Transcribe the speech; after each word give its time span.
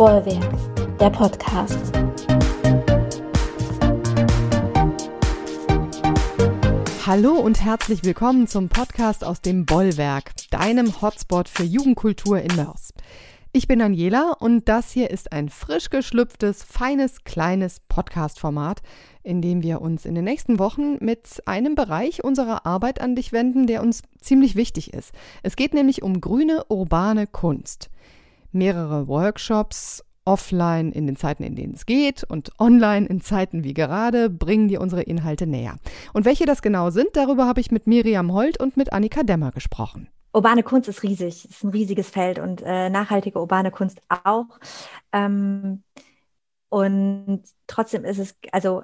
Bollwerk, 0.00 0.96
der 0.98 1.10
Podcast. 1.10 1.92
Hallo 7.04 7.34
und 7.34 7.62
herzlich 7.62 8.02
willkommen 8.02 8.46
zum 8.46 8.70
Podcast 8.70 9.22
aus 9.22 9.42
dem 9.42 9.66
Bollwerk, 9.66 10.32
deinem 10.50 11.02
Hotspot 11.02 11.50
für 11.50 11.64
Jugendkultur 11.64 12.40
in 12.40 12.56
Mörs. 12.56 12.94
Ich 13.52 13.68
bin 13.68 13.80
Daniela 13.80 14.32
und 14.38 14.70
das 14.70 14.90
hier 14.90 15.10
ist 15.10 15.32
ein 15.32 15.50
frisch 15.50 15.90
geschlüpftes, 15.90 16.62
feines, 16.62 17.24
kleines 17.24 17.80
Podcast-Format, 17.80 18.80
in 19.22 19.42
dem 19.42 19.62
wir 19.62 19.82
uns 19.82 20.06
in 20.06 20.14
den 20.14 20.24
nächsten 20.24 20.58
Wochen 20.58 20.96
mit 21.04 21.42
einem 21.44 21.74
Bereich 21.74 22.24
unserer 22.24 22.64
Arbeit 22.64 23.02
an 23.02 23.16
dich 23.16 23.32
wenden, 23.32 23.66
der 23.66 23.82
uns 23.82 24.00
ziemlich 24.18 24.56
wichtig 24.56 24.94
ist. 24.94 25.12
Es 25.42 25.56
geht 25.56 25.74
nämlich 25.74 26.02
um 26.02 26.22
grüne, 26.22 26.64
urbane 26.70 27.26
Kunst. 27.26 27.90
Mehrere 28.52 29.08
Workshops 29.08 30.04
offline 30.24 30.92
in 30.92 31.06
den 31.06 31.16
Zeiten, 31.16 31.42
in 31.42 31.56
denen 31.56 31.74
es 31.74 31.86
geht 31.86 32.24
und 32.24 32.50
online 32.58 33.06
in 33.06 33.20
Zeiten 33.20 33.64
wie 33.64 33.74
gerade 33.74 34.30
bringen 34.30 34.68
dir 34.68 34.80
unsere 34.80 35.02
Inhalte 35.02 35.46
näher. 35.46 35.76
Und 36.12 36.24
welche 36.24 36.46
das 36.46 36.62
genau 36.62 36.90
sind, 36.90 37.08
darüber 37.14 37.46
habe 37.46 37.60
ich 37.60 37.70
mit 37.70 37.86
Miriam 37.86 38.32
Holt 38.32 38.60
und 38.60 38.76
mit 38.76 38.92
Annika 38.92 39.22
Demmer 39.22 39.50
gesprochen. 39.50 40.08
Urbane 40.32 40.62
Kunst 40.62 40.88
ist 40.88 41.02
riesig, 41.02 41.48
ist 41.48 41.64
ein 41.64 41.70
riesiges 41.70 42.08
Feld 42.10 42.38
und 42.38 42.62
äh, 42.64 42.88
nachhaltige 42.88 43.40
urbane 43.40 43.70
Kunst 43.70 44.00
auch. 44.08 44.60
Ähm, 45.12 45.82
und 46.68 47.42
trotzdem 47.66 48.04
ist 48.04 48.18
es, 48.18 48.36
also 48.52 48.82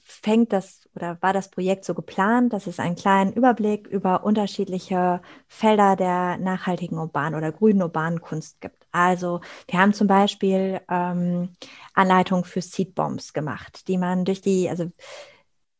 fängt 0.00 0.52
das 0.52 0.88
oder 0.94 1.18
war 1.20 1.32
das 1.32 1.50
Projekt 1.50 1.84
so 1.84 1.94
geplant, 1.94 2.52
dass 2.52 2.68
es 2.68 2.78
einen 2.78 2.94
kleinen 2.94 3.32
Überblick 3.32 3.88
über 3.88 4.22
unterschiedliche 4.24 5.20
Felder 5.48 5.96
der 5.96 6.38
nachhaltigen 6.38 6.98
urbanen 6.98 7.34
oder 7.36 7.50
grünen 7.50 7.82
urbanen 7.82 8.20
Kunst 8.20 8.60
gibt. 8.60 8.85
Also 8.96 9.40
wir 9.68 9.78
haben 9.78 9.92
zum 9.92 10.06
Beispiel 10.06 10.80
ähm, 10.90 11.50
Anleitungen 11.94 12.44
für 12.44 12.62
Seedbombs 12.62 13.32
gemacht, 13.34 13.88
die 13.88 13.98
man 13.98 14.24
durch 14.24 14.40
die, 14.40 14.70
also 14.70 14.90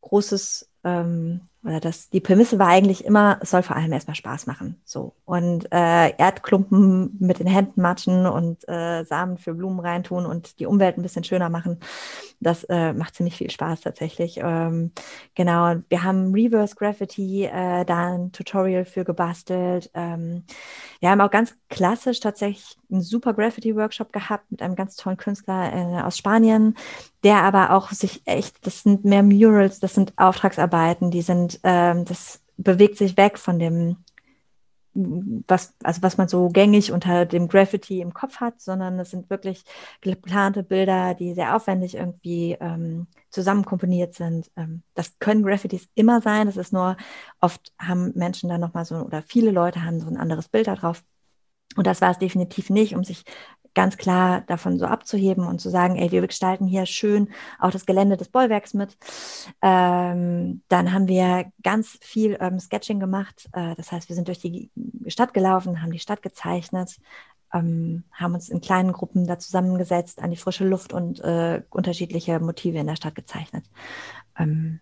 großes 0.01 0.69
ähm, 0.83 1.41
oder 1.67 1.81
das, 1.81 2.09
die 2.09 2.21
Prämisse 2.21 2.59
war 2.59 2.67
eigentlich 2.67 3.03
immer, 3.03 3.39
es 3.41 3.49
soll 3.49 3.61
vor 3.61 3.75
allem 3.75 3.91
erstmal 3.91 4.15
Spaß 4.15 4.47
machen. 4.47 4.79
So. 4.85 5.15
Und 5.25 5.65
äh, 5.73 6.11
Erdklumpen 6.15 7.17
mit 7.19 7.39
den 7.39 7.47
Händen 7.47 7.81
matschen 7.81 8.25
und 8.25 8.67
äh, 8.69 9.03
Samen 9.03 9.37
für 9.37 9.53
Blumen 9.53 9.81
reintun 9.81 10.25
und 10.25 10.59
die 10.59 10.65
Umwelt 10.65 10.97
ein 10.97 11.01
bisschen 11.01 11.25
schöner 11.25 11.49
machen. 11.49 11.79
Das 12.39 12.63
äh, 12.65 12.93
macht 12.93 13.15
ziemlich 13.15 13.35
viel 13.35 13.49
Spaß 13.49 13.81
tatsächlich. 13.81 14.39
Ähm, 14.41 14.91
genau, 15.35 15.75
wir 15.89 16.03
haben 16.03 16.33
Reverse 16.33 16.75
Graffiti 16.75 17.45
äh, 17.45 17.83
da 17.83 18.13
ein 18.13 18.31
Tutorial 18.31 18.85
für 18.85 19.03
gebastelt. 19.03 19.89
Ähm, 19.93 20.43
wir 21.01 21.09
haben 21.09 21.21
auch 21.21 21.31
ganz 21.31 21.53
klassisch 21.69 22.21
tatsächlich 22.21 22.77
einen 22.89 23.01
super 23.01 23.33
Graffiti-Workshop 23.33 24.13
gehabt 24.13 24.49
mit 24.51 24.61
einem 24.61 24.75
ganz 24.75 24.95
tollen 24.95 25.17
Künstler 25.17 25.73
äh, 25.73 26.01
aus 26.01 26.17
Spanien, 26.17 26.75
der 27.23 27.41
aber 27.43 27.71
auch 27.71 27.91
sich 27.91 28.21
echt, 28.25 28.65
das 28.65 28.83
sind 28.83 29.03
mehr 29.03 29.23
Murals, 29.23 29.79
das 29.79 29.93
sind 29.93 30.13
Auftragsarbeiten, 30.17 30.66
die 31.11 31.21
sind, 31.21 31.59
ähm, 31.63 32.05
das 32.05 32.41
bewegt 32.57 32.97
sich 32.97 33.17
weg 33.17 33.37
von 33.37 33.59
dem, 33.59 33.97
was, 34.93 35.75
also 35.83 36.01
was 36.01 36.17
man 36.17 36.27
so 36.27 36.49
gängig 36.49 36.91
unter 36.91 37.25
dem 37.25 37.47
Graffiti 37.47 38.01
im 38.01 38.13
Kopf 38.13 38.37
hat, 38.37 38.59
sondern 38.61 38.99
es 38.99 39.11
sind 39.11 39.29
wirklich 39.29 39.63
geplante 40.01 40.63
Bilder, 40.63 41.13
die 41.13 41.35
sehr 41.35 41.55
aufwendig 41.55 41.95
irgendwie 41.95 42.57
ähm, 42.59 43.07
zusammen 43.29 43.63
komponiert 43.63 44.15
sind. 44.15 44.49
Ähm, 44.55 44.81
das 44.95 45.19
können 45.19 45.43
Graffitis 45.43 45.87
immer 45.93 46.21
sein, 46.21 46.47
das 46.47 46.57
ist 46.57 46.73
nur, 46.73 46.97
oft 47.39 47.73
haben 47.77 48.11
Menschen 48.15 48.49
dann 48.49 48.61
nochmal 48.61 48.85
so, 48.85 48.95
oder 48.95 49.21
viele 49.21 49.51
Leute 49.51 49.83
haben 49.83 49.99
so 49.99 50.07
ein 50.07 50.17
anderes 50.17 50.49
Bild 50.49 50.67
darauf. 50.67 51.03
Und 51.75 51.85
das 51.85 52.01
war 52.01 52.11
es 52.11 52.17
definitiv 52.17 52.71
nicht, 52.71 52.95
um 52.95 53.03
sich 53.03 53.23
ganz 53.77 53.95
klar 53.95 54.41
davon 54.47 54.79
so 54.79 54.87
abzuheben 54.87 55.45
und 55.45 55.61
zu 55.61 55.69
sagen, 55.69 55.97
ey, 55.97 56.11
wir 56.11 56.25
gestalten 56.25 56.65
hier 56.65 56.87
schön 56.87 57.29
auch 57.59 57.69
das 57.69 57.85
Gelände 57.85 58.17
des 58.17 58.29
Bollwerks 58.29 58.73
mit. 58.73 58.97
Ähm, 59.61 60.63
dann 60.67 60.91
haben 60.93 61.07
wir 61.07 61.51
ganz 61.61 61.99
viel 62.01 62.31
Urban 62.31 62.59
Sketching 62.59 62.99
gemacht. 62.99 63.47
Äh, 63.53 63.75
das 63.75 63.91
heißt, 63.91 64.09
wir 64.09 64.15
sind 64.15 64.29
durch 64.29 64.39
die 64.39 64.71
Stadt 65.05 65.35
gelaufen, 65.35 65.83
haben 65.83 65.91
die 65.91 65.99
Stadt 65.99 66.23
gezeichnet, 66.23 66.97
ähm, 67.53 68.03
haben 68.11 68.33
uns 68.33 68.49
in 68.49 68.61
kleinen 68.61 68.93
Gruppen 68.93 69.27
da 69.27 69.37
zusammengesetzt, 69.37 70.23
an 70.23 70.31
die 70.31 70.37
frische 70.37 70.67
Luft 70.67 70.91
und 70.91 71.19
äh, 71.19 71.61
unterschiedliche 71.69 72.39
Motive 72.39 72.79
in 72.79 72.87
der 72.87 72.95
Stadt 72.95 73.13
gezeichnet. 73.13 73.65
Ähm, 74.39 74.79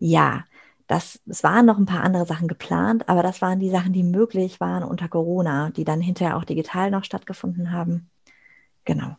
ja, 0.00 0.42
das, 0.88 1.20
es 1.26 1.44
waren 1.44 1.64
noch 1.64 1.78
ein 1.78 1.86
paar 1.86 2.02
andere 2.02 2.26
Sachen 2.26 2.48
geplant, 2.48 3.08
aber 3.08 3.22
das 3.22 3.40
waren 3.40 3.60
die 3.60 3.70
Sachen, 3.70 3.92
die 3.92 4.02
möglich 4.02 4.58
waren 4.58 4.82
unter 4.82 5.08
Corona, 5.08 5.70
die 5.70 5.84
dann 5.84 6.00
hinterher 6.00 6.36
auch 6.36 6.44
digital 6.44 6.90
noch 6.90 7.04
stattgefunden 7.04 7.70
haben. 7.70 8.10
Genau. 8.86 9.16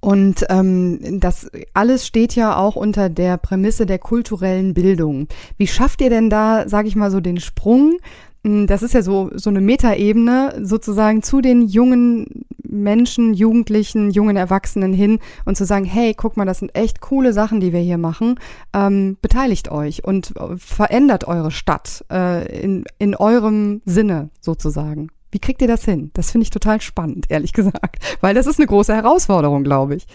Und 0.00 0.46
ähm, 0.48 1.20
das 1.20 1.50
alles 1.74 2.06
steht 2.06 2.34
ja 2.34 2.56
auch 2.56 2.76
unter 2.76 3.08
der 3.10 3.36
Prämisse 3.36 3.84
der 3.84 3.98
kulturellen 3.98 4.72
Bildung. 4.72 5.26
Wie 5.56 5.66
schafft 5.66 6.00
ihr 6.00 6.08
denn 6.08 6.30
da, 6.30 6.68
sage 6.68 6.88
ich 6.88 6.96
mal, 6.96 7.10
so 7.10 7.20
den 7.20 7.40
Sprung? 7.40 7.98
Hm, 8.44 8.68
das 8.68 8.82
ist 8.82 8.94
ja 8.94 9.02
so 9.02 9.30
so 9.34 9.50
eine 9.50 9.60
Metaebene 9.60 10.60
sozusagen 10.62 11.22
zu 11.22 11.40
den 11.40 11.66
jungen 11.66 12.46
Menschen, 12.62 13.34
Jugendlichen, 13.34 14.10
jungen 14.10 14.36
Erwachsenen 14.36 14.92
hin 14.92 15.18
und 15.44 15.56
zu 15.56 15.64
sagen, 15.64 15.84
hey, 15.84 16.14
guck 16.14 16.36
mal, 16.36 16.44
das 16.44 16.60
sind 16.60 16.76
echt 16.76 17.00
coole 17.00 17.32
Sachen, 17.32 17.60
die 17.60 17.72
wir 17.72 17.80
hier 17.80 17.98
machen. 17.98 18.38
Ähm, 18.72 19.16
beteiligt 19.20 19.70
euch 19.70 20.04
und 20.04 20.36
äh, 20.36 20.56
verändert 20.56 21.26
eure 21.26 21.50
Stadt 21.50 22.04
äh, 22.10 22.62
in 22.62 22.84
in 22.98 23.16
eurem 23.16 23.82
Sinne 23.84 24.30
sozusagen. 24.40 25.08
Wie 25.30 25.38
kriegt 25.38 25.60
ihr 25.62 25.68
das 25.68 25.84
hin? 25.84 26.10
Das 26.14 26.30
finde 26.30 26.44
ich 26.44 26.50
total 26.50 26.80
spannend, 26.80 27.26
ehrlich 27.28 27.52
gesagt, 27.52 28.18
weil 28.20 28.34
das 28.34 28.46
ist 28.46 28.58
eine 28.58 28.66
große 28.66 28.94
Herausforderung, 28.94 29.64
glaube 29.64 29.96
ich. 29.96 30.06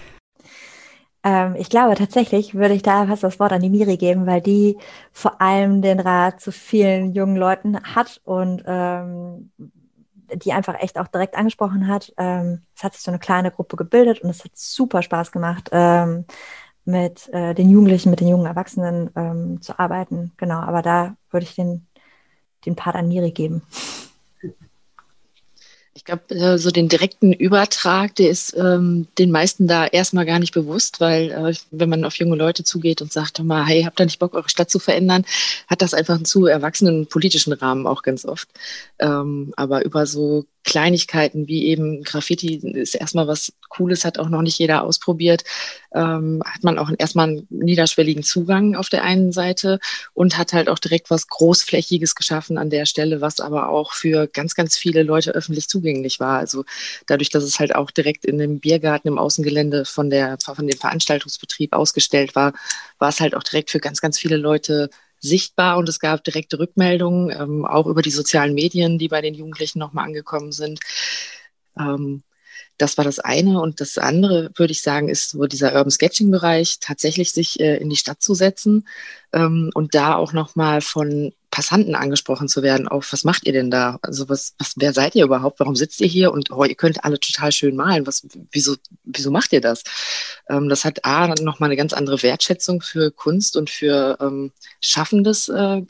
Ähm, 1.24 1.56
ich 1.58 1.70
glaube 1.70 1.96
tatsächlich 1.96 2.54
würde 2.54 2.74
ich 2.74 2.82
da 2.82 3.08
fast 3.08 3.24
das 3.24 3.40
Wort 3.40 3.54
an 3.54 3.62
die 3.62 3.70
Miri 3.70 3.98
geben, 3.98 4.26
weil 4.26 4.42
die 4.42 4.78
vor 5.12 5.42
allem 5.42 5.82
den 5.82 6.00
Rat 6.00 6.42
zu 6.42 6.52
vielen 6.52 7.14
jungen 7.14 7.38
Leuten 7.38 7.80
hat 7.82 8.22
und 8.26 8.64
ähm, 8.68 9.52
die 10.36 10.52
einfach 10.52 10.80
echt 10.82 11.00
auch 11.00 11.08
direkt 11.08 11.36
angesprochen 11.36 11.88
hat. 11.88 12.14
Ähm, 12.18 12.64
es 12.76 12.84
hat 12.84 12.94
sich 12.94 13.04
so 13.04 13.12
eine 13.12 13.20
kleine 13.20 13.52
Gruppe 13.52 13.78
gebildet 13.78 14.22
und 14.22 14.30
es 14.30 14.44
hat 14.44 14.52
super 14.56 15.02
Spaß 15.02 15.32
gemacht, 15.32 15.70
ähm, 15.72 16.26
mit 16.86 17.30
äh, 17.34 17.54
den 17.54 17.70
Jugendlichen, 17.70 18.10
mit 18.10 18.20
den 18.20 18.28
jungen 18.28 18.46
Erwachsenen 18.46 19.10
ähm, 19.16 19.62
zu 19.62 19.80
arbeiten. 19.80 20.34
Genau, 20.38 20.60
aber 20.60 20.82
da 20.82 21.16
würde 21.30 21.46
ich 21.46 21.56
den, 21.56 21.88
den 22.66 22.76
Part 22.76 22.96
an 22.96 23.08
Miri 23.08 23.32
geben. 23.32 23.62
Ich 25.96 26.06
glaube, 26.06 26.34
äh, 26.34 26.58
so 26.58 26.72
den 26.72 26.90
direkten 26.90 27.34
Übertrag, 27.34 28.16
der 28.16 28.32
ist 28.32 28.56
ähm, 28.58 29.08
den 29.20 29.30
meisten 29.30 29.68
da 29.68 29.86
erstmal 29.86 30.26
gar 30.26 30.40
nicht 30.40 30.54
bewusst, 30.54 31.00
weil 31.00 31.30
äh, 31.32 31.54
wenn 31.70 31.90
man 31.90 32.04
auf 32.04 32.16
junge 32.16 32.36
Leute 32.36 32.64
zugeht 32.64 33.02
und 33.04 33.14
sagt 33.14 33.44
mal, 33.44 33.64
hey, 33.66 33.84
habt 33.84 34.00
ihr 34.00 34.06
nicht 34.06 34.18
Bock, 34.18 34.34
eure 34.34 34.50
Stadt 34.50 34.72
zu 34.72 34.80
verändern, 34.80 35.24
hat 35.68 35.84
das 35.84 35.94
einfach 35.94 36.16
einen 36.16 36.26
zu 36.26 36.48
erwachsenen 36.48 37.06
politischen 37.06 37.54
Rahmen 37.54 37.86
auch 37.86 38.02
ganz 38.02 38.26
oft. 38.26 38.50
Ähm, 38.98 39.54
aber 39.56 39.86
über 39.86 40.08
so 40.08 40.46
Kleinigkeiten 40.64 41.48
wie 41.48 41.66
eben 41.66 42.04
Graffiti 42.04 42.56
ist 42.56 42.96
erstmal 42.96 43.28
was 43.28 43.54
Cooles, 43.70 44.06
hat 44.06 44.20
auch 44.20 44.30
noch 44.30 44.42
nicht 44.42 44.60
jeder 44.60 44.84
ausprobiert, 44.84 45.44
ähm, 45.94 46.42
hat 46.46 46.64
man 46.64 46.78
auch 46.80 46.90
erstmal 46.98 47.30
einen 47.30 47.48
niederschwelligen 47.50 48.24
Zugang 48.24 48.76
auf 48.76 48.90
der 48.90 49.04
einen 49.04 49.32
Seite 49.32 49.80
und 50.14 50.38
hat 50.38 50.54
halt 50.54 50.70
auch 50.70 50.80
direkt 50.80 51.10
was 51.10 51.28
Großflächiges 51.28 52.16
geschaffen 52.16 52.58
an 52.58 52.70
der 52.70 52.86
Stelle, 52.86 53.22
was 53.22 53.40
aber 53.40 53.70
auch 53.70 53.94
für 53.94 54.28
ganz, 54.28 54.56
ganz 54.56 54.78
viele 54.78 55.04
Leute 55.04 55.32
öffentlich 55.32 55.68
zugänglich 55.68 56.20
war. 56.20 56.38
Also 56.38 56.64
dadurch, 57.08 57.30
dass 57.30 57.44
es 57.44 57.60
halt 57.60 57.76
auch 57.76 57.92
direkt 57.92 58.26
in 58.26 58.38
dem 58.38 58.60
Biergarten 58.60 59.08
im 59.08 59.18
Außengelände 59.18 59.86
von, 59.86 60.10
der, 60.10 60.38
von 60.40 60.68
dem 60.68 60.78
Veranstaltungsbetrieb 60.78 61.74
ausgestellt 61.74 62.36
war, 62.36 62.54
war 63.00 63.10
es 63.10 63.20
halt 63.20 63.36
auch 63.36 63.44
direkt 63.44 63.70
für 63.70 63.80
ganz, 63.80 64.02
ganz 64.02 64.18
viele 64.18 64.38
Leute 64.38 64.90
sichtbar 65.24 65.78
und 65.78 65.90
es 65.90 66.00
gab 66.00 66.24
direkte 66.24 66.60
Rückmeldungen, 66.60 67.32
ähm, 67.32 67.66
auch 67.66 67.88
über 67.88 68.02
die 68.02 68.12
sozialen 68.12 68.54
Medien, 68.54 69.00
die 69.00 69.08
bei 69.08 69.22
den 69.22 69.34
Jugendlichen 69.34 69.80
nochmal 69.80 70.06
angekommen 70.06 70.52
sind. 70.52 70.80
Ähm, 71.80 72.24
das 72.78 72.98
war 72.98 73.06
das 73.06 73.20
eine. 73.20 73.62
Und 73.62 73.82
das 73.82 73.98
andere, 73.98 74.52
würde 74.56 74.72
ich 74.72 74.82
sagen, 74.82 75.10
ist 75.10 75.32
so 75.32 75.46
dieser 75.46 75.74
Urban 75.74 75.92
Sketching-Bereich, 75.92 76.80
tatsächlich 76.80 77.32
sich 77.32 77.60
äh, 77.60 77.78
in 77.78 77.90
die 77.90 77.96
Stadt 77.96 78.22
zu 78.22 78.34
setzen 78.34 78.88
ähm, 79.32 79.72
und 79.74 79.96
da 79.96 80.16
auch 80.16 80.34
nochmal 80.34 80.82
von 80.82 81.34
Passanten 81.54 81.94
angesprochen 81.94 82.48
zu 82.48 82.64
werden 82.64 82.88
auf, 82.88 83.14
was 83.14 83.24
macht 83.26 83.46
ihr 83.46 83.54
denn 83.54 83.70
da? 83.70 84.00
Also 84.02 84.28
was, 84.28 84.56
was, 84.58 84.74
wer 84.78 84.92
seid 84.92 85.14
ihr 85.14 85.26
überhaupt? 85.26 85.60
Warum 85.60 85.76
sitzt 85.76 86.02
ihr 86.02 86.08
hier? 86.08 86.32
Und 86.32 86.50
oh, 86.50 86.64
ihr 86.64 86.74
könnt 86.74 87.06
alle 87.06 87.20
total 87.20 87.52
schön 87.52 87.76
malen. 87.76 88.08
Was, 88.08 88.28
wieso, 88.52 88.76
wieso 89.04 89.30
macht 89.30 89.54
ihr 89.54 89.62
das? 89.62 89.84
Ähm, 90.50 90.68
das 90.68 90.84
hat 90.84 91.06
A, 91.06 91.28
nochmal 91.28 91.68
eine 91.68 91.78
ganz 91.78 91.94
andere 91.94 92.24
Wertschätzung 92.24 92.82
für 92.82 93.12
Kunst 93.12 93.56
und 93.56 93.70
für 93.70 94.18
ähm, 94.20 94.52
Schaffendes 94.82 95.48
äh, 95.48 95.84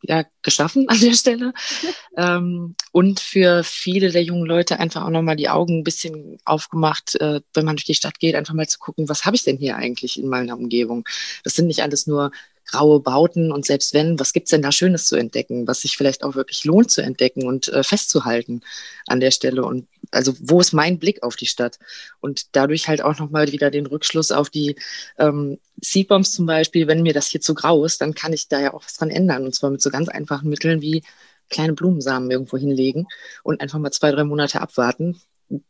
ja, 0.00 0.24
geschaffen 0.40 0.88
an 0.88 0.98
der 0.98 1.12
Stelle. 1.12 1.52
ähm, 2.16 2.74
und 2.90 3.20
für 3.20 3.62
viele 3.64 4.10
der 4.10 4.22
jungen 4.22 4.46
Leute 4.46 4.80
einfach 4.80 5.04
auch 5.04 5.10
nochmal 5.10 5.36
die 5.36 5.50
Augen 5.50 5.80
ein 5.80 5.84
bisschen 5.84 6.38
aufgemacht, 6.46 7.20
äh, 7.20 7.42
wenn 7.52 7.66
man 7.66 7.76
durch 7.76 7.84
die 7.84 7.94
Stadt 7.94 8.18
geht, 8.18 8.34
einfach 8.34 8.54
mal 8.54 8.66
zu 8.66 8.78
gucken, 8.78 9.10
was 9.10 9.26
habe 9.26 9.36
ich 9.36 9.44
denn 9.44 9.58
hier 9.58 9.76
eigentlich 9.76 10.18
in 10.18 10.28
meiner 10.28 10.56
Umgebung? 10.56 11.04
Das 11.44 11.52
sind 11.52 11.66
nicht 11.66 11.82
alles 11.82 12.06
nur 12.06 12.32
graue 12.70 13.00
Bauten 13.00 13.52
und 13.52 13.66
selbst 13.66 13.94
wenn, 13.94 14.18
was 14.18 14.32
gibt's 14.32 14.50
denn 14.50 14.62
da 14.62 14.72
Schönes 14.72 15.06
zu 15.06 15.16
entdecken, 15.16 15.66
was 15.66 15.80
sich 15.80 15.96
vielleicht 15.96 16.22
auch 16.22 16.34
wirklich 16.34 16.64
lohnt 16.64 16.90
zu 16.90 17.02
entdecken 17.02 17.46
und 17.46 17.68
äh, 17.68 17.82
festzuhalten 17.82 18.62
an 19.06 19.20
der 19.20 19.30
Stelle? 19.30 19.64
Und 19.64 19.88
also 20.10 20.34
wo 20.40 20.60
ist 20.60 20.72
mein 20.72 20.98
Blick 20.98 21.22
auf 21.22 21.36
die 21.36 21.46
Stadt? 21.46 21.78
Und 22.20 22.54
dadurch 22.56 22.88
halt 22.88 23.02
auch 23.02 23.18
nochmal 23.18 23.50
wieder 23.52 23.70
den 23.70 23.86
Rückschluss 23.86 24.32
auf 24.32 24.50
die 24.50 24.76
ähm, 25.18 25.58
Seedbombs 25.80 26.32
zum 26.32 26.46
Beispiel, 26.46 26.86
wenn 26.86 27.02
mir 27.02 27.14
das 27.14 27.28
hier 27.28 27.40
zu 27.40 27.54
grau 27.54 27.84
ist, 27.84 28.00
dann 28.00 28.14
kann 28.14 28.32
ich 28.32 28.48
da 28.48 28.60
ja 28.60 28.74
auch 28.74 28.84
was 28.84 28.94
dran 28.94 29.10
ändern. 29.10 29.44
Und 29.44 29.54
zwar 29.54 29.70
mit 29.70 29.82
so 29.82 29.90
ganz 29.90 30.08
einfachen 30.08 30.48
Mitteln 30.48 30.80
wie 30.80 31.02
kleine 31.48 31.72
Blumensamen 31.72 32.30
irgendwo 32.30 32.56
hinlegen 32.56 33.06
und 33.42 33.60
einfach 33.60 33.78
mal 33.78 33.90
zwei, 33.90 34.12
drei 34.12 34.24
Monate 34.24 34.60
abwarten, 34.60 35.20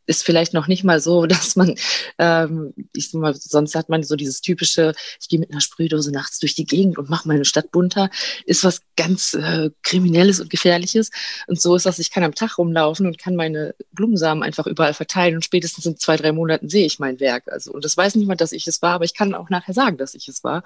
ist 0.05 0.23
vielleicht 0.23 0.53
noch 0.53 0.67
nicht 0.67 0.83
mal 0.83 0.99
so, 0.99 1.25
dass 1.27 1.55
man, 1.55 1.75
ähm, 2.17 2.73
ich 2.93 3.09
sag 3.09 3.21
mal, 3.21 3.33
sonst 3.35 3.75
hat 3.75 3.89
man 3.89 4.03
so 4.03 4.15
dieses 4.15 4.41
typische, 4.41 4.93
ich 5.19 5.29
gehe 5.29 5.39
mit 5.39 5.51
einer 5.51 5.61
Sprühdose 5.61 6.11
nachts 6.11 6.39
durch 6.39 6.55
die 6.55 6.65
Gegend 6.65 6.97
und 6.97 7.09
mache 7.09 7.27
meine 7.27 7.45
Stadt 7.45 7.71
bunter, 7.71 8.09
ist 8.45 8.63
was 8.63 8.81
ganz 8.95 9.33
äh, 9.33 9.69
Kriminelles 9.83 10.39
und 10.39 10.49
Gefährliches. 10.49 11.11
Und 11.47 11.61
so 11.61 11.75
ist 11.75 11.85
das, 11.85 11.99
ich 11.99 12.11
kann 12.11 12.23
am 12.23 12.35
Tag 12.35 12.57
rumlaufen 12.57 13.05
und 13.05 13.17
kann 13.17 13.35
meine 13.35 13.75
Blumensamen 13.91 14.43
einfach 14.43 14.67
überall 14.67 14.93
verteilen 14.93 15.35
und 15.35 15.45
spätestens 15.45 15.85
in 15.85 15.97
zwei, 15.97 16.17
drei 16.17 16.31
Monaten 16.31 16.69
sehe 16.69 16.85
ich 16.85 16.99
mein 16.99 17.19
Werk. 17.19 17.47
Also, 17.47 17.71
und 17.71 17.85
das 17.85 17.97
weiß 17.97 18.15
niemand, 18.15 18.41
dass 18.41 18.51
ich 18.51 18.67
es 18.67 18.81
war, 18.81 18.93
aber 18.93 19.05
ich 19.05 19.13
kann 19.13 19.33
auch 19.33 19.49
nachher 19.49 19.73
sagen, 19.73 19.97
dass 19.97 20.15
ich 20.15 20.27
es 20.27 20.43
war. 20.43 20.63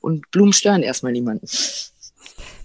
Und 0.00 0.30
Blumen 0.30 0.52
stören 0.52 0.82
erstmal 0.82 1.12
niemanden. 1.12 1.46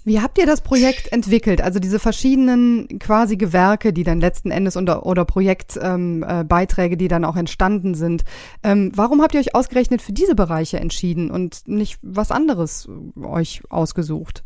Wie 0.05 0.19
habt 0.19 0.37
ihr 0.37 0.45
das 0.45 0.61
Projekt 0.61 1.11
entwickelt? 1.13 1.61
Also 1.61 1.79
diese 1.79 1.99
verschiedenen 1.99 2.99
quasi 2.99 3.37
Gewerke, 3.37 3.93
die 3.93 4.03
dann 4.03 4.19
letzten 4.19 4.51
Endes 4.51 4.75
oder, 4.75 5.05
oder 5.05 5.23
Projektbeiträge, 5.23 6.93
ähm, 6.93 6.93
äh, 6.93 6.97
die 6.97 7.07
dann 7.07 7.23
auch 7.23 7.37
entstanden 7.37 7.95
sind. 7.95 8.25
Ähm, 8.63 8.91
warum 8.95 9.21
habt 9.21 9.33
ihr 9.33 9.39
euch 9.39 9.55
ausgerechnet 9.55 10.01
für 10.01 10.11
diese 10.11 10.35
Bereiche 10.35 10.79
entschieden 10.79 11.31
und 11.31 11.67
nicht 11.67 11.99
was 12.01 12.31
anderes 12.31 12.89
euch 13.21 13.61
ausgesucht? 13.69 14.43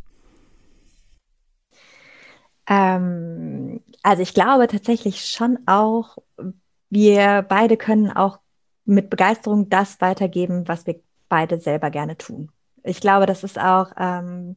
Ähm, 2.69 3.81
also 4.03 4.21
ich 4.21 4.33
glaube 4.33 4.67
tatsächlich 4.67 5.25
schon 5.25 5.57
auch, 5.65 6.17
wir 6.89 7.45
beide 7.47 7.77
können 7.77 8.11
auch 8.11 8.39
mit 8.85 9.09
Begeisterung 9.09 9.69
das 9.69 9.99
weitergeben, 10.01 10.67
was 10.67 10.85
wir 10.85 10.99
beide 11.29 11.59
selber 11.59 11.89
gerne 11.89 12.17
tun. 12.17 12.51
Ich 12.83 13.01
glaube, 13.01 13.25
das 13.25 13.43
ist 13.43 13.59
auch 13.59 13.91
ähm, 13.97 14.55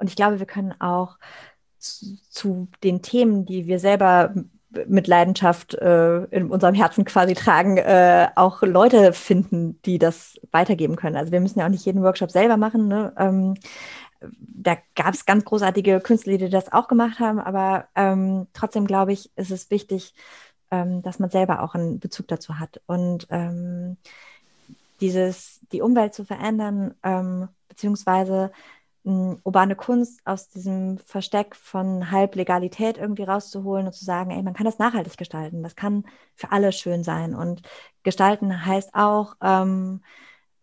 und 0.00 0.08
ich 0.08 0.16
glaube, 0.16 0.38
wir 0.38 0.46
können 0.46 0.74
auch 0.80 1.18
zu, 1.78 2.18
zu 2.28 2.68
den 2.82 3.02
Themen, 3.02 3.46
die 3.46 3.66
wir 3.66 3.78
selber 3.78 4.34
mit 4.86 5.06
Leidenschaft 5.08 5.74
äh, 5.74 6.24
in 6.26 6.50
unserem 6.50 6.74
Herzen 6.74 7.04
quasi 7.04 7.34
tragen, 7.34 7.76
äh, 7.76 8.28
auch 8.36 8.62
Leute 8.62 9.12
finden, 9.12 9.80
die 9.82 9.98
das 9.98 10.38
weitergeben 10.52 10.96
können. 10.96 11.16
Also 11.16 11.32
wir 11.32 11.40
müssen 11.40 11.58
ja 11.58 11.66
auch 11.66 11.70
nicht 11.70 11.84
jeden 11.84 12.02
Workshop 12.02 12.30
selber 12.30 12.56
machen. 12.56 12.86
Ne? 12.86 13.12
Ähm, 13.16 13.54
da 14.38 14.76
gab 14.94 15.14
es 15.14 15.26
ganz 15.26 15.44
großartige 15.44 16.00
Künstler, 16.00 16.38
die 16.38 16.50
das 16.50 16.72
auch 16.72 16.88
gemacht 16.88 17.18
haben, 17.18 17.40
aber 17.40 17.88
ähm, 17.96 18.46
trotzdem 18.52 18.86
glaube 18.86 19.12
ich, 19.12 19.30
ist 19.36 19.50
es 19.50 19.70
wichtig, 19.70 20.14
ähm, 20.70 21.02
dass 21.02 21.18
man 21.18 21.30
selber 21.30 21.62
auch 21.62 21.74
einen 21.74 21.98
Bezug 21.98 22.28
dazu 22.28 22.58
hat. 22.58 22.80
Und 22.86 23.26
ähm, 23.30 23.96
dieses, 25.00 25.60
die 25.72 25.82
Umwelt 25.82 26.14
zu 26.14 26.24
verändern, 26.24 26.94
ähm, 27.02 27.48
beziehungsweise 27.68 28.52
urbane 29.04 29.76
Kunst 29.76 30.20
aus 30.26 30.48
diesem 30.48 30.98
Versteck 30.98 31.56
von 31.56 32.10
Halblegalität 32.10 32.98
irgendwie 32.98 33.22
rauszuholen 33.22 33.86
und 33.86 33.92
zu 33.94 34.04
sagen, 34.04 34.30
ey, 34.30 34.42
man 34.42 34.54
kann 34.54 34.66
das 34.66 34.78
nachhaltig 34.78 35.16
gestalten, 35.16 35.62
das 35.62 35.74
kann 35.76 36.04
für 36.34 36.52
alle 36.52 36.72
schön 36.72 37.02
sein. 37.02 37.34
Und 37.34 37.62
gestalten 38.02 38.66
heißt 38.66 38.94
auch 38.94 39.36
ähm, 39.42 40.02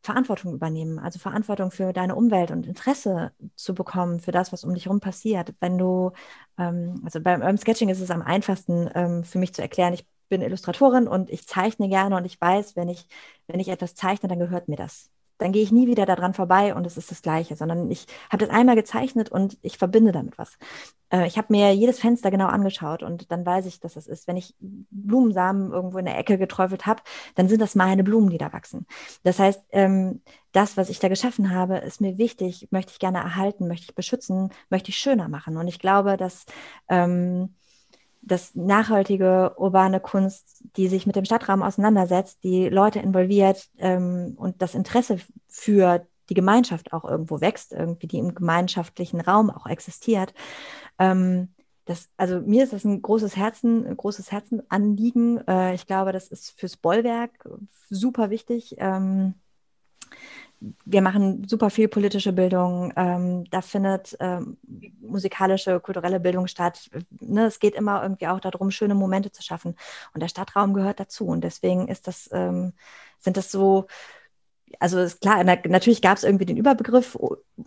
Verantwortung 0.03 0.53
übernehmen, 0.53 0.99
also 0.99 1.19
Verantwortung 1.19 1.71
für 1.71 1.93
deine 1.93 2.15
Umwelt 2.15 2.51
und 2.51 2.67
Interesse 2.67 3.31
zu 3.55 3.73
bekommen 3.73 4.19
für 4.19 4.31
das, 4.31 4.53
was 4.53 4.63
um 4.63 4.73
dich 4.73 4.85
herum 4.85 4.99
passiert. 4.99 5.53
Wenn 5.59 5.77
du, 5.77 6.11
ähm, 6.57 7.01
also 7.03 7.19
beim 7.21 7.41
Urban 7.41 7.57
Sketching 7.57 7.89
ist 7.89 7.99
es 8.01 8.11
am 8.11 8.21
einfachsten 8.21 8.89
ähm, 8.95 9.23
für 9.23 9.39
mich 9.39 9.53
zu 9.53 9.61
erklären, 9.61 9.93
ich 9.93 10.07
bin 10.29 10.41
Illustratorin 10.41 11.07
und 11.07 11.29
ich 11.29 11.47
zeichne 11.47 11.89
gerne 11.89 12.15
und 12.17 12.25
ich 12.25 12.39
weiß, 12.39 12.75
wenn 12.75 12.89
ich, 12.89 13.07
wenn 13.47 13.59
ich 13.59 13.69
etwas 13.69 13.95
zeichne, 13.95 14.29
dann 14.29 14.39
gehört 14.39 14.67
mir 14.67 14.77
das 14.77 15.09
dann 15.37 15.51
gehe 15.51 15.63
ich 15.63 15.71
nie 15.71 15.87
wieder 15.87 16.05
daran 16.05 16.33
vorbei 16.33 16.73
und 16.73 16.85
es 16.85 16.97
ist 16.97 17.11
das 17.11 17.21
Gleiche, 17.21 17.55
sondern 17.55 17.89
ich 17.91 18.07
habe 18.29 18.45
das 18.45 18.53
einmal 18.53 18.75
gezeichnet 18.75 19.29
und 19.29 19.57
ich 19.61 19.77
verbinde 19.77 20.11
damit 20.11 20.37
was. 20.37 20.57
Äh, 21.11 21.27
ich 21.27 21.37
habe 21.37 21.47
mir 21.49 21.73
jedes 21.73 21.99
Fenster 21.99 22.31
genau 22.31 22.47
angeschaut 22.47 23.03
und 23.03 23.31
dann 23.31 23.45
weiß 23.45 23.65
ich, 23.65 23.79
dass 23.79 23.93
das 23.93 24.07
ist. 24.07 24.27
Wenn 24.27 24.37
ich 24.37 24.55
Blumensamen 24.59 25.71
irgendwo 25.71 25.97
in 25.97 26.05
der 26.05 26.17
Ecke 26.17 26.37
geträufelt 26.37 26.85
habe, 26.85 27.01
dann 27.35 27.49
sind 27.49 27.61
das 27.61 27.75
meine 27.75 28.03
Blumen, 28.03 28.29
die 28.29 28.37
da 28.37 28.53
wachsen. 28.53 28.85
Das 29.23 29.39
heißt, 29.39 29.63
ähm, 29.71 30.21
das, 30.51 30.77
was 30.77 30.89
ich 30.89 30.99
da 30.99 31.07
geschaffen 31.07 31.51
habe, 31.51 31.77
ist 31.77 32.01
mir 32.01 32.17
wichtig, 32.17 32.67
möchte 32.71 32.91
ich 32.91 32.99
gerne 32.99 33.19
erhalten, 33.19 33.67
möchte 33.67 33.85
ich 33.89 33.95
beschützen, 33.95 34.49
möchte 34.69 34.89
ich 34.89 34.97
schöner 34.97 35.29
machen. 35.29 35.57
Und 35.57 35.67
ich 35.67 35.79
glaube, 35.79 36.17
dass 36.17 36.45
ähm, 36.89 37.53
dass 38.27 38.55
nachhaltige 38.55 39.53
urbane 39.57 39.99
Kunst, 39.99 40.63
die 40.75 40.87
sich 40.87 41.07
mit 41.07 41.15
dem 41.15 41.25
Stadtraum 41.25 41.63
auseinandersetzt, 41.63 42.43
die 42.43 42.69
Leute 42.69 42.99
involviert 42.99 43.69
ähm, 43.77 44.33
und 44.37 44.61
das 44.61 44.75
Interesse 44.75 45.17
für 45.47 46.05
die 46.29 46.33
Gemeinschaft 46.33 46.93
auch 46.93 47.05
irgendwo 47.05 47.41
wächst, 47.41 47.71
irgendwie 47.71 48.07
die 48.07 48.19
im 48.19 48.35
gemeinschaftlichen 48.35 49.21
Raum 49.21 49.49
auch 49.49 49.65
existiert. 49.65 50.33
Ähm, 50.99 51.49
das, 51.85 52.09
also 52.17 52.41
mir 52.41 52.65
ist 52.65 52.73
das 52.73 52.83
ein 52.83 53.01
großes 53.01 53.37
Herzen, 53.37 53.87
ein 53.87 53.95
großes 53.95 54.31
Herzenanliegen. 54.31 55.47
Äh, 55.47 55.73
ich 55.73 55.87
glaube, 55.87 56.11
das 56.11 56.27
ist 56.27 56.59
fürs 56.59 56.75
Bollwerk 56.75 57.47
super 57.89 58.29
wichtig. 58.29 58.75
Ähm, 58.77 59.35
wir 60.59 61.01
machen 61.01 61.47
super 61.47 61.69
viel 61.69 61.87
politische 61.87 62.33
Bildung. 62.33 62.91
Ähm, 62.95 63.45
da 63.51 63.61
findet 63.61 64.17
ähm, 64.19 64.57
musikalische, 65.07 65.79
kulturelle 65.79 66.19
Bildung 66.19 66.47
statt. 66.47 66.89
Ne, 67.19 67.45
es 67.45 67.59
geht 67.59 67.75
immer 67.75 68.03
irgendwie 68.03 68.27
auch 68.27 68.39
darum, 68.39 68.71
schöne 68.71 68.95
Momente 68.95 69.31
zu 69.31 69.41
schaffen. 69.43 69.75
Und 70.13 70.21
der 70.21 70.27
Stadtraum 70.27 70.73
gehört 70.73 70.99
dazu. 70.99 71.27
Und 71.27 71.43
deswegen 71.43 71.87
ist 71.87 72.07
das, 72.07 72.29
ähm, 72.31 72.73
sind 73.19 73.37
das 73.37 73.51
so, 73.51 73.87
also 74.79 74.99
ist 74.99 75.21
klar, 75.21 75.43
na, 75.43 75.57
natürlich 75.67 76.01
gab 76.01 76.17
es 76.17 76.23
irgendwie 76.23 76.45
den 76.45 76.57
Überbegriff 76.57 77.17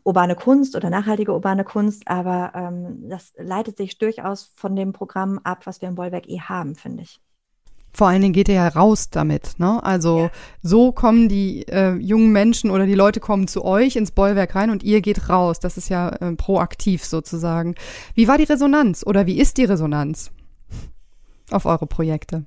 urbane 0.05 0.37
Kunst 0.37 0.77
oder 0.77 0.91
nachhaltige 0.91 1.33
urbane 1.33 1.65
Kunst, 1.65 2.07
aber 2.07 2.53
ähm, 2.55 3.09
das 3.09 3.33
leitet 3.37 3.77
sich 3.79 3.99
durchaus 3.99 4.53
von 4.57 4.77
dem 4.77 4.93
Programm 4.93 5.41
ab, 5.45 5.67
was 5.67 5.81
wir 5.81 5.89
im 5.89 5.95
Bollwerk 5.95 6.29
eh 6.29 6.41
haben, 6.41 6.75
finde 6.75 7.05
ich. 7.05 7.21
Vor 7.93 8.09
allen 8.09 8.23
Dingen 8.23 8.33
geht 8.33 8.49
er 8.49 8.55
ja 8.55 8.69
raus 8.69 9.11
damit. 9.11 9.59
Ne? 9.59 9.83
Also 9.83 10.21
ja. 10.21 10.31
so 10.63 10.93
kommen 10.93 11.29
die 11.29 11.67
äh, 11.69 11.95
jungen 11.97 12.31
Menschen 12.33 12.71
oder 12.71 12.87
die 12.87 12.95
Leute 12.95 13.21
kommen 13.21 13.49
zu 13.49 13.65
euch 13.65 13.97
ins 13.97 14.13
Bollwerk 14.13 14.55
rein 14.55 14.71
und 14.71 14.83
ihr 14.83 15.01
geht 15.01 15.29
raus. 15.29 15.59
Das 15.61 15.77
ist 15.77 15.89
ja 15.89 16.09
äh, 16.09 16.33
proaktiv 16.37 17.05
sozusagen. 17.05 17.75
Wie 18.15 18.29
war 18.29 18.39
die 18.39 18.45
Resonanz 18.45 19.05
oder 19.05 19.27
wie 19.27 19.39
ist 19.39 19.59
die 19.59 19.65
Resonanz 19.65 20.31
auf 21.51 21.67
eure 21.67 21.87
Projekte? 21.87 22.45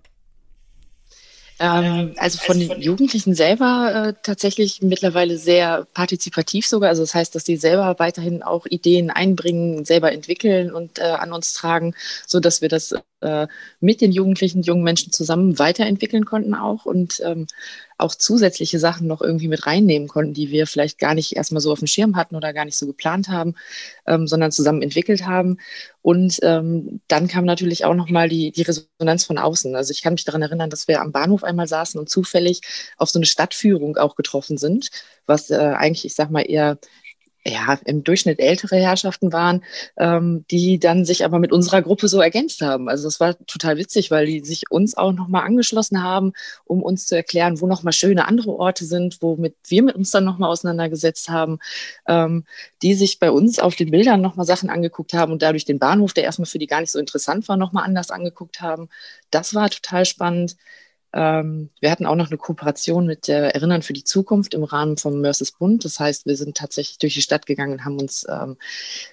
Ähm, 1.59 2.13
also 2.17 2.39
von 2.39 2.59
den 2.59 2.81
Jugendlichen 2.81 3.35
selber 3.35 4.07
äh, 4.07 4.13
tatsächlich 4.23 4.81
mittlerweile 4.81 5.37
sehr 5.37 5.85
partizipativ 5.93 6.65
sogar. 6.65 6.89
Also 6.89 7.03
das 7.03 7.13
heißt, 7.13 7.35
dass 7.35 7.43
die 7.43 7.57
selber 7.57 7.95
weiterhin 7.99 8.43
auch 8.43 8.65
Ideen 8.65 9.09
einbringen, 9.09 9.85
selber 9.85 10.11
entwickeln 10.11 10.73
und 10.73 10.99
äh, 10.99 11.03
an 11.03 11.31
uns 11.31 11.53
tragen, 11.53 11.95
so 12.25 12.39
dass 12.39 12.61
wir 12.61 12.69
das 12.69 12.95
äh, 13.21 13.47
mit 13.79 14.01
den 14.01 14.11
Jugendlichen, 14.11 14.63
jungen 14.63 14.83
Menschen 14.83 15.11
zusammen 15.11 15.59
weiterentwickeln 15.59 16.25
konnten 16.25 16.55
auch 16.55 16.85
und 16.85 17.21
ähm, 17.23 17.47
auch 18.03 18.15
zusätzliche 18.15 18.79
Sachen 18.79 19.07
noch 19.07 19.21
irgendwie 19.21 19.47
mit 19.47 19.65
reinnehmen 19.65 20.07
konnten, 20.07 20.33
die 20.33 20.51
wir 20.51 20.67
vielleicht 20.67 20.99
gar 20.99 21.15
nicht 21.15 21.35
erstmal 21.35 21.61
so 21.61 21.71
auf 21.71 21.79
dem 21.79 21.87
Schirm 21.87 22.15
hatten 22.15 22.35
oder 22.35 22.53
gar 22.53 22.65
nicht 22.65 22.77
so 22.77 22.85
geplant 22.85 23.29
haben, 23.29 23.55
ähm, 24.05 24.27
sondern 24.27 24.51
zusammen 24.51 24.81
entwickelt 24.81 25.25
haben. 25.25 25.57
Und 26.01 26.39
ähm, 26.43 27.01
dann 27.07 27.27
kam 27.27 27.45
natürlich 27.45 27.85
auch 27.85 27.95
nochmal 27.95 28.29
die, 28.29 28.51
die 28.51 28.63
Resonanz 28.63 29.23
von 29.23 29.37
außen. 29.37 29.75
Also 29.75 29.91
ich 29.91 30.03
kann 30.03 30.13
mich 30.13 30.25
daran 30.25 30.41
erinnern, 30.41 30.69
dass 30.69 30.87
wir 30.87 31.01
am 31.01 31.11
Bahnhof 31.11 31.43
einmal 31.43 31.67
saßen 31.67 31.99
und 31.99 32.09
zufällig 32.09 32.61
auf 32.97 33.09
so 33.09 33.19
eine 33.19 33.25
Stadtführung 33.25 33.97
auch 33.97 34.15
getroffen 34.15 34.57
sind, 34.57 34.89
was 35.25 35.49
äh, 35.49 35.55
eigentlich, 35.55 36.05
ich 36.05 36.15
sag 36.15 36.29
mal, 36.29 36.41
eher 36.41 36.77
ja, 37.45 37.77
im 37.85 38.03
Durchschnitt 38.03 38.39
ältere 38.39 38.77
Herrschaften 38.77 39.33
waren, 39.33 39.63
ähm, 39.97 40.45
die 40.49 40.79
dann 40.79 41.03
sich 41.03 41.25
aber 41.25 41.39
mit 41.39 41.51
unserer 41.51 41.81
Gruppe 41.81 42.07
so 42.07 42.21
ergänzt 42.21 42.61
haben. 42.61 42.87
Also 42.87 43.03
das 43.05 43.19
war 43.19 43.37
total 43.45 43.77
witzig, 43.77 44.11
weil 44.11 44.25
die 44.25 44.39
sich 44.45 44.71
uns 44.71 44.95
auch 44.95 45.11
nochmal 45.11 45.43
angeschlossen 45.43 46.01
haben, 46.01 46.31
um 46.63 46.81
uns 46.81 47.05
zu 47.05 47.15
erklären, 47.15 47.59
wo 47.59 47.67
nochmal 47.67 47.91
schöne 47.91 48.27
andere 48.27 48.51
Orte 48.51 48.85
sind, 48.85 49.21
womit 49.21 49.55
wir 49.67 49.83
mit 49.83 49.95
uns 49.95 50.11
dann 50.11 50.23
nochmal 50.23 50.51
auseinandergesetzt 50.51 51.29
haben, 51.29 51.59
ähm, 52.07 52.45
die 52.81 52.93
sich 52.93 53.19
bei 53.19 53.29
uns 53.29 53.59
auf 53.59 53.75
den 53.75 53.91
Bildern 53.91 54.21
nochmal 54.21 54.45
Sachen 54.45 54.69
angeguckt 54.69 55.13
haben 55.13 55.33
und 55.33 55.41
dadurch 55.41 55.65
den 55.65 55.79
Bahnhof, 55.79 56.13
der 56.13 56.23
erstmal 56.23 56.45
für 56.45 56.59
die 56.59 56.67
gar 56.67 56.79
nicht 56.79 56.91
so 56.91 56.99
interessant 56.99 57.47
war, 57.49 57.57
nochmal 57.57 57.83
anders 57.83 58.09
angeguckt 58.09 58.61
haben. 58.61 58.87
Das 59.31 59.53
war 59.53 59.69
total 59.69 60.05
spannend. 60.05 60.55
Ähm, 61.13 61.69
wir 61.79 61.91
hatten 61.91 62.05
auch 62.07 62.15
noch 62.15 62.29
eine 62.29 62.37
Kooperation 62.37 63.05
mit 63.05 63.27
der 63.27 63.53
Erinnern 63.53 63.83
für 63.83 63.93
die 63.93 64.03
Zukunft 64.03 64.53
im 64.53 64.63
Rahmen 64.63 64.97
vom 64.97 65.21
Mörs 65.21 65.51
Bund. 65.51 65.85
Das 65.85 65.99
heißt, 65.99 66.25
wir 66.25 66.35
sind 66.35 66.57
tatsächlich 66.57 66.97
durch 66.97 67.13
die 67.13 67.21
Stadt 67.21 67.45
gegangen 67.45 67.73
und 67.73 67.85
haben 67.85 67.99
uns 67.99 68.25
ähm, 68.27 68.57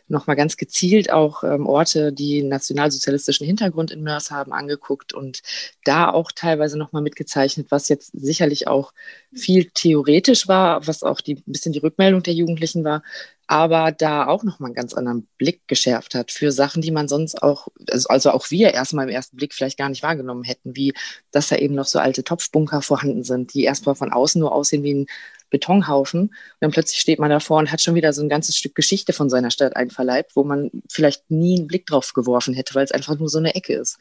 nochmal 0.08 0.36
ganz 0.36 0.56
gezielt 0.56 1.12
auch 1.12 1.44
ähm, 1.44 1.66
Orte, 1.66 2.12
die 2.12 2.42
nationalsozialistischen 2.42 3.46
Hintergrund 3.46 3.90
in 3.90 4.02
Mörs 4.02 4.30
haben, 4.30 4.52
angeguckt 4.52 5.12
und 5.12 5.42
da 5.84 6.10
auch 6.10 6.32
teilweise 6.32 6.78
nochmal 6.78 7.02
mitgezeichnet, 7.02 7.66
was 7.70 7.88
jetzt 7.88 8.12
sicherlich 8.14 8.66
auch 8.66 8.94
viel 9.34 9.70
theoretisch 9.72 10.48
war, 10.48 10.86
was 10.86 11.02
auch 11.02 11.20
ein 11.26 11.42
bisschen 11.46 11.72
die 11.72 11.80
Rückmeldung 11.80 12.22
der 12.22 12.34
Jugendlichen 12.34 12.82
war, 12.82 13.02
aber 13.50 13.90
da 13.90 14.28
auch 14.28 14.44
nochmal 14.44 14.68
einen 14.68 14.76
ganz 14.76 14.94
anderen 14.94 15.26
Blick 15.36 15.66
geschärft 15.66 16.14
hat 16.14 16.30
für 16.30 16.52
Sachen, 16.52 16.82
die 16.82 16.92
man 16.92 17.08
sonst 17.08 17.42
auch, 17.42 17.66
also, 17.90 18.08
also 18.08 18.30
auch 18.30 18.48
wir 18.52 18.72
erstmal 18.74 19.08
im 19.08 19.12
ersten 19.12 19.36
Blick 19.36 19.54
vielleicht 19.54 19.76
gar 19.76 19.88
nicht 19.88 20.04
wahrgenommen 20.04 20.44
hätten, 20.44 20.76
wie 20.76 20.94
dass 21.32 21.48
da 21.48 21.56
eben 21.56 21.74
noch 21.74 21.86
so 21.86 21.98
alte 21.98 22.22
Topfbunker 22.22 22.80
vorhanden 22.80 23.24
sind, 23.24 23.52
die 23.52 23.64
erstmal 23.64 23.96
von 23.96 24.12
außen 24.12 24.40
nur 24.40 24.52
aussehen 24.52 24.84
wie 24.84 24.94
ein 24.94 25.06
Betonhaufen. 25.50 26.20
Und 26.20 26.32
dann 26.60 26.70
plötzlich 26.70 27.00
steht 27.00 27.18
man 27.18 27.28
davor 27.28 27.58
und 27.58 27.72
hat 27.72 27.80
schon 27.80 27.96
wieder 27.96 28.12
so 28.12 28.22
ein 28.22 28.28
ganzes 28.28 28.56
Stück 28.56 28.76
Geschichte 28.76 29.12
von 29.12 29.28
seiner 29.28 29.50
Stadt 29.50 29.74
einverleibt, 29.74 30.36
wo 30.36 30.44
man 30.44 30.70
vielleicht 30.88 31.28
nie 31.28 31.58
einen 31.58 31.66
Blick 31.66 31.86
drauf 31.86 32.12
geworfen 32.12 32.54
hätte, 32.54 32.76
weil 32.76 32.84
es 32.84 32.92
einfach 32.92 33.18
nur 33.18 33.28
so 33.28 33.38
eine 33.38 33.56
Ecke 33.56 33.74
ist. 33.74 33.98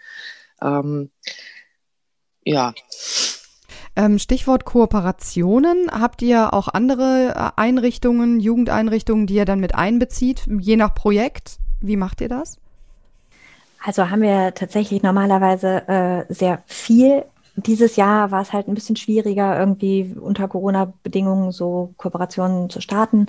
Ähm, 0.62 1.10
ja. 2.46 2.76
Ähm, 3.96 4.20
Stichwort 4.20 4.66
Kooperationen. 4.66 5.90
Habt 5.92 6.22
ihr 6.22 6.54
auch 6.54 6.68
andere 6.68 7.34
äh, 7.36 7.60
Einrichtungen, 7.60 8.40
Jugendeinrichtungen, 8.40 9.28
die 9.28 9.36
ihr 9.36 9.46
dann 9.46 9.60
mit 9.60 9.76
einbezieht, 9.76 10.46
je 10.60 10.76
nach 10.76 10.94
Projekt? 10.94 11.58
Wie 11.82 11.98
macht 11.98 12.22
ihr 12.22 12.30
das? 12.30 12.58
Also 13.84 14.10
haben 14.10 14.22
wir 14.22 14.54
tatsächlich 14.54 15.04
normalerweise 15.04 15.88
äh, 15.88 16.34
sehr 16.34 16.62
viel 16.66 17.24
dieses 17.68 17.96
Jahr 17.96 18.32
war 18.32 18.42
es 18.42 18.54
halt 18.54 18.68
ein 18.68 18.74
bisschen 18.74 18.96
schwieriger, 18.96 19.58
irgendwie 19.60 20.16
unter 20.20 20.48
Corona-Bedingungen 20.48 21.52
so 21.52 21.94
Kooperationen 21.98 22.70
zu 22.70 22.82
starten. 22.82 23.28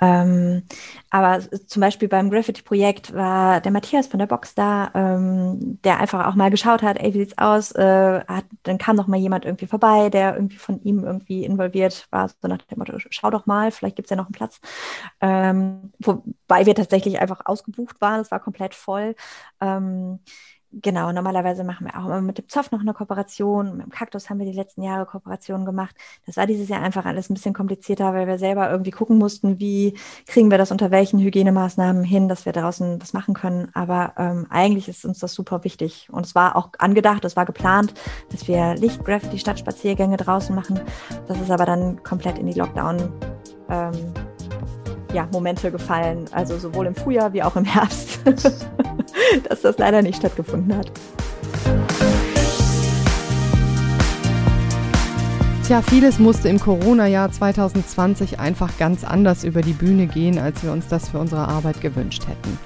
Ähm, 0.00 0.62
aber 1.10 1.40
zum 1.66 1.80
Beispiel 1.80 2.08
beim 2.08 2.30
Graffiti-Projekt 2.30 3.14
war 3.14 3.60
der 3.60 3.72
Matthias 3.72 4.06
von 4.06 4.18
der 4.18 4.26
Box 4.26 4.54
da, 4.54 4.90
ähm, 4.94 5.80
der 5.84 6.00
einfach 6.00 6.26
auch 6.26 6.34
mal 6.34 6.50
geschaut 6.50 6.82
hat, 6.82 6.98
ey, 6.98 7.14
wie 7.14 7.18
sieht's 7.20 7.38
aus? 7.38 7.72
Äh, 7.72 8.20
hat, 8.26 8.44
dann 8.62 8.78
kam 8.78 8.96
noch 8.96 9.06
mal 9.06 9.18
jemand 9.18 9.44
irgendwie 9.44 9.66
vorbei, 9.66 10.10
der 10.10 10.34
irgendwie 10.34 10.56
von 10.56 10.82
ihm 10.82 11.04
irgendwie 11.04 11.44
involviert 11.44 12.06
war, 12.10 12.28
so 12.28 12.48
nach 12.48 12.58
dem 12.58 12.78
Motto, 12.78 12.94
schau 13.10 13.30
doch 13.30 13.46
mal, 13.46 13.70
vielleicht 13.72 13.96
gibt's 13.96 14.10
ja 14.10 14.16
noch 14.16 14.26
einen 14.26 14.32
Platz. 14.32 14.60
Ähm, 15.20 15.92
wobei 16.00 16.66
wir 16.66 16.74
tatsächlich 16.74 17.20
einfach 17.20 17.40
ausgebucht 17.44 18.00
waren, 18.00 18.20
es 18.20 18.30
war 18.30 18.40
komplett 18.40 18.74
voll. 18.74 19.14
Ähm, 19.60 20.20
Genau, 20.72 21.10
normalerweise 21.10 21.64
machen 21.64 21.86
wir 21.86 21.98
auch 21.98 22.06
immer 22.06 22.20
mit 22.20 22.38
dem 22.38 22.48
Zoff 22.48 22.70
noch 22.70 22.80
eine 22.80 22.94
Kooperation. 22.94 23.76
Mit 23.76 23.86
dem 23.86 23.90
Kaktus 23.90 24.30
haben 24.30 24.38
wir 24.38 24.46
die 24.46 24.56
letzten 24.56 24.82
Jahre 24.82 25.04
Kooperationen 25.04 25.66
gemacht. 25.66 25.96
Das 26.26 26.36
war 26.36 26.46
dieses 26.46 26.68
Jahr 26.68 26.80
einfach 26.80 27.06
alles 27.06 27.28
ein 27.28 27.34
bisschen 27.34 27.54
komplizierter, 27.54 28.14
weil 28.14 28.28
wir 28.28 28.38
selber 28.38 28.70
irgendwie 28.70 28.92
gucken 28.92 29.18
mussten, 29.18 29.58
wie 29.58 29.98
kriegen 30.26 30.48
wir 30.48 30.58
das 30.58 30.70
unter 30.70 30.92
welchen 30.92 31.18
Hygienemaßnahmen 31.18 32.04
hin, 32.04 32.28
dass 32.28 32.46
wir 32.46 32.52
draußen 32.52 33.02
was 33.02 33.12
machen 33.12 33.34
können. 33.34 33.70
Aber 33.74 34.12
ähm, 34.16 34.46
eigentlich 34.48 34.88
ist 34.88 35.04
uns 35.04 35.18
das 35.18 35.34
super 35.34 35.64
wichtig. 35.64 36.08
Und 36.12 36.24
es 36.24 36.36
war 36.36 36.54
auch 36.54 36.68
angedacht, 36.78 37.24
es 37.24 37.34
war 37.34 37.46
geplant, 37.46 37.92
dass 38.30 38.46
wir 38.46 38.76
Lichtgraffiti 38.76 39.38
Stadtspaziergänge 39.38 40.18
draußen 40.18 40.54
machen. 40.54 40.78
Das 41.26 41.40
ist 41.40 41.50
aber 41.50 41.66
dann 41.66 42.00
komplett 42.04 42.38
in 42.38 42.46
die 42.46 42.58
Lockdown. 42.58 43.12
Ähm, 43.68 44.14
ja, 45.12 45.28
Momente 45.32 45.70
gefallen, 45.70 46.26
also 46.32 46.58
sowohl 46.58 46.86
im 46.86 46.94
Frühjahr 46.94 47.32
wie 47.32 47.42
auch 47.42 47.56
im 47.56 47.64
Herbst, 47.64 48.20
dass 49.48 49.62
das 49.62 49.78
leider 49.78 50.02
nicht 50.02 50.16
stattgefunden 50.16 50.76
hat. 50.76 50.90
Tja, 55.70 55.82
vieles 55.82 56.18
musste 56.18 56.48
im 56.48 56.58
Corona-Jahr 56.58 57.30
2020 57.30 58.40
einfach 58.40 58.76
ganz 58.76 59.04
anders 59.04 59.44
über 59.44 59.62
die 59.62 59.72
Bühne 59.72 60.08
gehen, 60.08 60.38
als 60.38 60.64
wir 60.64 60.72
uns 60.72 60.88
das 60.88 61.10
für 61.10 61.18
unsere 61.18 61.46
Arbeit 61.46 61.80
gewünscht 61.80 62.26
hätten. 62.26 62.58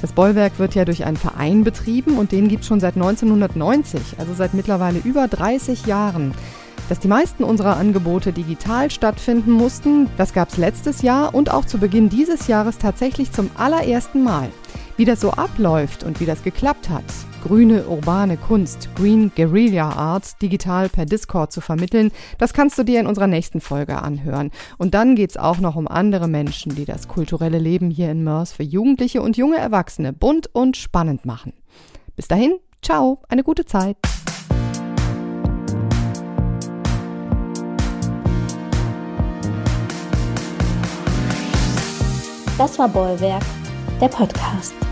Das 0.00 0.12
Bollwerk 0.12 0.58
wird 0.58 0.74
ja 0.74 0.84
durch 0.84 1.04
einen 1.04 1.16
Verein 1.16 1.64
betrieben 1.64 2.16
und 2.16 2.30
den 2.30 2.46
gibt 2.46 2.62
es 2.62 2.68
schon 2.68 2.78
seit 2.78 2.94
1990, 2.94 4.00
also 4.18 4.34
seit 4.34 4.54
mittlerweile 4.54 4.98
über 4.98 5.26
30 5.26 5.86
Jahren. 5.86 6.32
Dass 6.88 7.00
die 7.00 7.08
meisten 7.08 7.42
unserer 7.42 7.76
Angebote 7.76 8.32
digital 8.32 8.90
stattfinden 8.90 9.50
mussten, 9.50 10.08
das 10.18 10.34
gab 10.34 10.50
es 10.50 10.58
letztes 10.58 11.02
Jahr 11.02 11.34
und 11.34 11.50
auch 11.50 11.64
zu 11.64 11.78
Beginn 11.78 12.10
dieses 12.10 12.46
Jahres 12.46 12.78
tatsächlich 12.78 13.32
zum 13.32 13.50
allerersten 13.56 14.22
Mal. 14.22 14.50
Wie 14.96 15.04
das 15.04 15.20
so 15.20 15.32
abläuft 15.32 16.04
und 16.04 16.20
wie 16.20 16.24
das 16.24 16.44
geklappt 16.44 16.88
hat, 16.88 17.02
grüne 17.42 17.88
urbane 17.88 18.36
Kunst, 18.36 18.88
Green 18.94 19.32
Guerilla 19.34 19.90
Art, 19.90 20.40
digital 20.40 20.88
per 20.88 21.04
Discord 21.04 21.50
zu 21.50 21.60
vermitteln, 21.60 22.12
das 22.38 22.52
kannst 22.52 22.78
du 22.78 22.84
dir 22.84 23.00
in 23.00 23.08
unserer 23.08 23.26
nächsten 23.26 23.60
Folge 23.60 24.00
anhören. 24.00 24.52
Und 24.78 24.94
dann 24.94 25.16
geht 25.16 25.30
es 25.30 25.36
auch 25.36 25.58
noch 25.58 25.74
um 25.74 25.88
andere 25.88 26.28
Menschen, 26.28 26.76
die 26.76 26.84
das 26.84 27.08
kulturelle 27.08 27.58
Leben 27.58 27.90
hier 27.90 28.08
in 28.08 28.22
Mörs 28.22 28.52
für 28.52 28.62
Jugendliche 28.62 29.20
und 29.20 29.36
junge 29.36 29.56
Erwachsene 29.56 30.12
bunt 30.12 30.48
und 30.54 30.76
spannend 30.76 31.24
machen. 31.24 31.54
Bis 32.14 32.28
dahin, 32.28 32.54
ciao, 32.80 33.20
eine 33.28 33.42
gute 33.42 33.64
Zeit. 33.64 33.96
Das 42.56 42.78
war 42.78 42.88
Bollwerk, 42.88 43.42
der 44.00 44.06
Podcast. 44.06 44.83